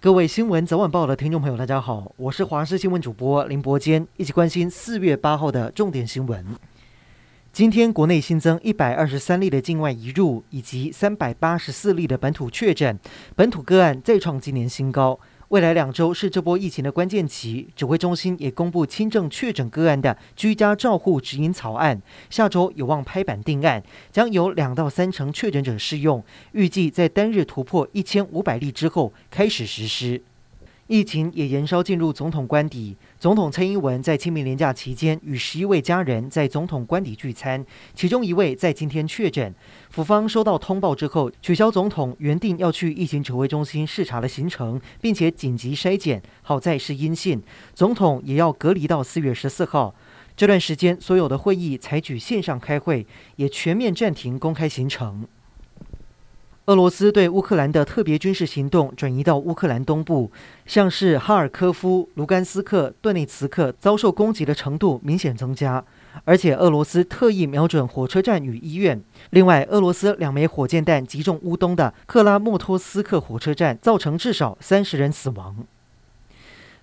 [0.00, 6.46] 各位新闻早晚报的听众朋友，大家好，我是华视新闻主播林伯坚，一起关心四月八号的重点新闻。
[7.52, 12.96] 今天国内新增一百二十三例的境外移入，以及三百八十四例的本土确诊，
[13.34, 15.18] 本土个案再创今年新高。
[15.48, 26.22] 未来两周是这波疫情的关键期，指挥中心也公布轻症确诊个案的居家照护指引草案，下周有望拍板定案，将有两到三成确诊者适用，
[26.52, 30.20] 预计在单日突破一千五百例之后开始实施。
[30.88, 32.96] 疫情也延烧进入总统官邸。
[33.20, 37.64] 总统蔡英文在清明连假期间与十一位家人在总统官邸聚餐，
[37.94, 39.54] 其中一位在今天确诊。
[39.90, 47.42] 府方收到通报之后，取消总统原定要去疫情指挥中心视察的行程，并且紧急筛检，好在是阴性。
[47.74, 49.94] 总统也要隔离到四月十四号。
[50.34, 55.26] 这段时间，所有的会议采取线上开会，也全面暂停公开行程。
[56.68, 60.30] 俄罗斯对乌克兰的特别军事行动转移到乌克兰东部，
[60.66, 65.82] 像是哈尔科夫、卢甘斯克、顿内茨克遭受攻击的程度明显增加，
[66.26, 69.00] 而且俄罗斯特意瞄准火车站与医院。
[69.30, 75.56] 另外，俄罗斯两枚火箭弹击中乌东的克拉莫托斯克火车站，造成至少三十人死亡。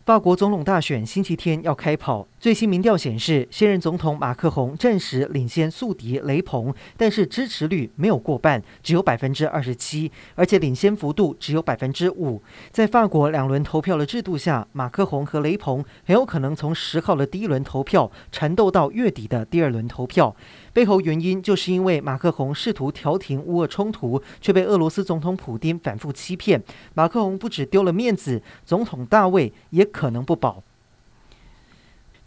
[0.03, 12.39] 法国总统大选星期天要开跑，最新民调显示，现任总统马克宏暂时领先宿敌雷鹏，但是支持率没有过半，只有百分之二十七，而且领先幅度只有百分之五。
[12.69, 20.35] 在法国两轮投票的制度下，马克宏和雷鹏很有可能从十号的第一轮投票缠斗到月底的第二轮投票。
[20.71, 26.61] 背后原因就是因为马克宏试图调停乌俄冲突，却被俄罗斯总统普丁反复欺骗。
[26.93, 30.61] 马克宏不只丢了面子，总统大位也可能不保。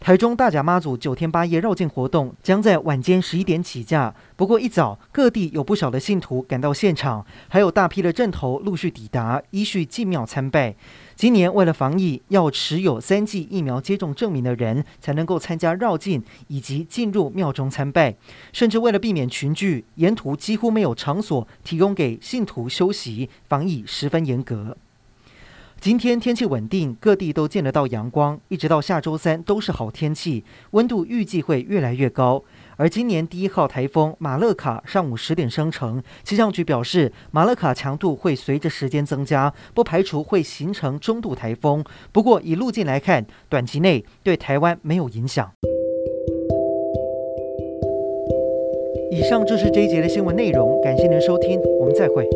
[0.09, 10.75] 台中大甲妈祖九天八夜绕境活动将在晚间十一点起驾，不过一早各地有不少的信徒赶到现场，还有大批的阵头陆续抵达，依序进庙参拜。
[11.15, 18.15] 今年为了防疫，要持有三剂疫苗接种证明的人才能够参加绕境以及进入庙中参拜，
[18.51, 24.75] 甚至为了避免群聚，沿途几乎没有场所提供给信徒休息，防疫十分严格。
[25.81, 32.43] 今天天气稳定，各地都见得到阳光，一直到下周三都是好天气，温度预计会越来越高。
[32.75, 41.81] 而今年第一号台风马勒卡上午十点生成，气象局表示马勒卡强度会随着时间增加，不排除会形成中度台风。
[42.11, 45.49] 不过以路径来看，短期内对台湾没有影响。
[49.09, 52.27] 以上就是这一节的新闻内容，感谢您收听，我们再会。